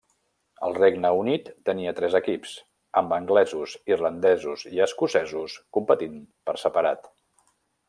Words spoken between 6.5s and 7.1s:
per separat.